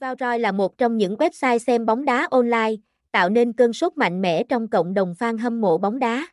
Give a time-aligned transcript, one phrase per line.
[0.00, 2.74] Valroy là một trong những website xem bóng đá online,
[3.12, 6.26] tạo nên cơn sốt mạnh mẽ trong cộng đồng fan hâm mộ bóng đá.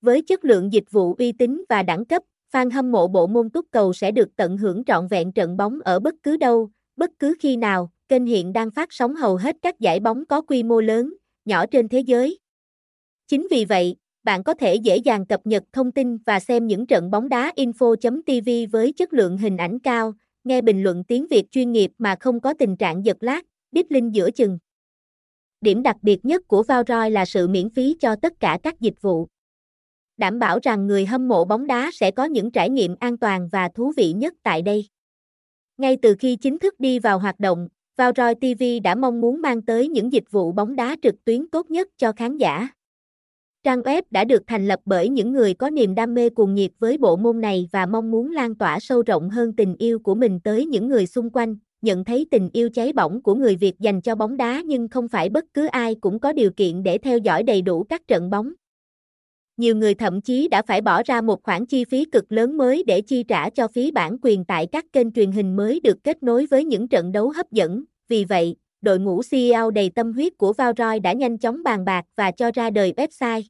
[0.00, 2.22] Với chất lượng dịch vụ uy tín và đẳng cấp,
[2.52, 5.80] fan hâm mộ bộ môn túc cầu sẽ được tận hưởng trọn vẹn trận bóng
[5.80, 7.90] ở bất cứ đâu, bất cứ khi nào.
[8.08, 11.14] Kênh hiện đang phát sóng hầu hết các giải bóng có quy mô lớn,
[11.44, 12.38] nhỏ trên thế giới.
[13.26, 16.86] Chính vì vậy, bạn có thể dễ dàng cập nhật thông tin và xem những
[16.86, 20.12] trận bóng đá info.tv với chất lượng hình ảnh cao,
[20.44, 23.42] nghe bình luận tiếng Việt chuyên nghiệp mà không có tình trạng giật lát,
[23.72, 24.58] đít linh giữa chừng.
[25.60, 29.02] Điểm đặc biệt nhất của Valroy là sự miễn phí cho tất cả các dịch
[29.02, 29.26] vụ.
[30.16, 33.48] Đảm bảo rằng người hâm mộ bóng đá sẽ có những trải nghiệm an toàn
[33.52, 34.88] và thú vị nhất tại đây.
[35.78, 39.62] Ngay từ khi chính thức đi vào hoạt động, Valroy TV đã mong muốn mang
[39.62, 42.68] tới những dịch vụ bóng đá trực tuyến tốt nhất cho khán giả.
[43.64, 46.70] Trang web đã được thành lập bởi những người có niềm đam mê cuồng nhiệt
[46.78, 50.14] với bộ môn này và mong muốn lan tỏa sâu rộng hơn tình yêu của
[50.14, 53.78] mình tới những người xung quanh, nhận thấy tình yêu cháy bỏng của người Việt
[53.78, 56.98] dành cho bóng đá nhưng không phải bất cứ ai cũng có điều kiện để
[56.98, 58.52] theo dõi đầy đủ các trận bóng.
[59.56, 62.84] Nhiều người thậm chí đã phải bỏ ra một khoản chi phí cực lớn mới
[62.86, 66.22] để chi trả cho phí bản quyền tại các kênh truyền hình mới được kết
[66.22, 67.84] nối với những trận đấu hấp dẫn.
[68.08, 72.04] Vì vậy, đội ngũ CEO đầy tâm huyết của Valroy đã nhanh chóng bàn bạc
[72.16, 73.42] và cho ra đời website.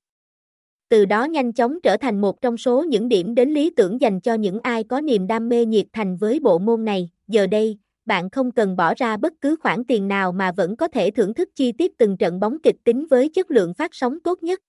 [0.88, 4.20] Từ đó nhanh chóng trở thành một trong số những điểm đến lý tưởng dành
[4.20, 7.10] cho những ai có niềm đam mê nhiệt thành với bộ môn này.
[7.28, 10.88] Giờ đây, bạn không cần bỏ ra bất cứ khoản tiền nào mà vẫn có
[10.88, 14.20] thể thưởng thức chi tiết từng trận bóng kịch tính với chất lượng phát sóng
[14.20, 14.60] tốt nhất.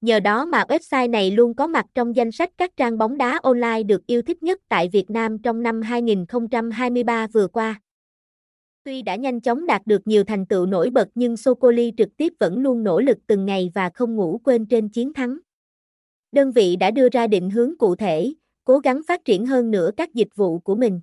[0.00, 3.38] Nhờ đó mà website này luôn có mặt trong danh sách các trang bóng đá
[3.42, 7.80] online được yêu thích nhất tại Việt Nam trong năm 2023 vừa qua.
[8.84, 12.32] Tuy đã nhanh chóng đạt được nhiều thành tựu nổi bật nhưng Socoli trực tiếp
[12.40, 15.38] vẫn luôn nỗ lực từng ngày và không ngủ quên trên chiến thắng.
[16.32, 18.32] Đơn vị đã đưa ra định hướng cụ thể,
[18.64, 21.00] cố gắng phát triển hơn nữa các dịch vụ của mình.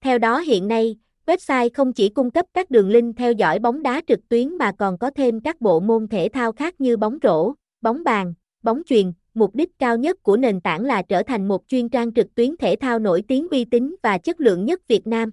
[0.00, 3.82] Theo đó hiện nay, website không chỉ cung cấp các đường link theo dõi bóng
[3.82, 7.18] đá trực tuyến mà còn có thêm các bộ môn thể thao khác như bóng
[7.22, 9.12] rổ, bóng bàn, bóng chuyền.
[9.34, 12.56] Mục đích cao nhất của nền tảng là trở thành một chuyên trang trực tuyến
[12.56, 15.30] thể thao nổi tiếng uy tín và chất lượng nhất Việt Nam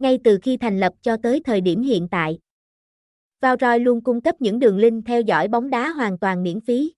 [0.00, 2.38] ngay từ khi thành lập cho tới thời điểm hiện tại.
[3.40, 6.92] Valroy luôn cung cấp những đường link theo dõi bóng đá hoàn toàn miễn phí.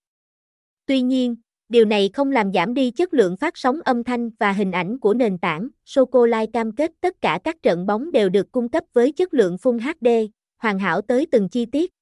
[0.86, 1.36] Tuy nhiên,
[1.68, 4.98] điều này không làm giảm đi chất lượng phát sóng âm thanh và hình ảnh
[4.98, 5.68] của nền tảng.
[5.84, 9.56] Socolai cam kết tất cả các trận bóng đều được cung cấp với chất lượng
[9.56, 11.92] Full HD, hoàn hảo tới từng chi tiết.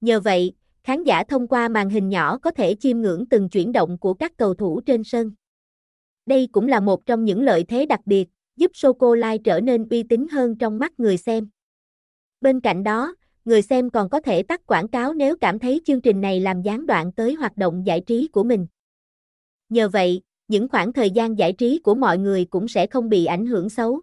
[0.00, 0.52] Nhờ vậy,
[0.84, 4.14] khán giả thông qua màn hình nhỏ có thể chiêm ngưỡng từng chuyển động của
[4.14, 5.30] các cầu thủ trên sân.
[6.26, 10.02] Đây cũng là một trong những lợi thế đặc biệt giúp Sô-cô-lai trở nên uy
[10.02, 11.48] tín hơn trong mắt người xem.
[12.40, 13.14] Bên cạnh đó,
[13.44, 16.62] người xem còn có thể tắt quảng cáo nếu cảm thấy chương trình này làm
[16.62, 18.66] gián đoạn tới hoạt động giải trí của mình.
[19.68, 23.24] Nhờ vậy, những khoảng thời gian giải trí của mọi người cũng sẽ không bị
[23.24, 24.00] ảnh hưởng xấu.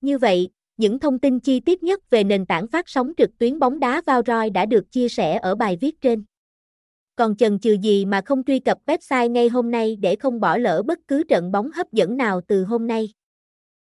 [0.00, 3.58] Như vậy, những thông tin chi tiết nhất về nền tảng phát sóng trực tuyến
[3.58, 6.24] bóng đá Valroy đã được chia sẻ ở bài viết trên.
[7.16, 10.56] Còn chần chừ gì mà không truy cập website ngay hôm nay để không bỏ
[10.56, 13.08] lỡ bất cứ trận bóng hấp dẫn nào từ hôm nay.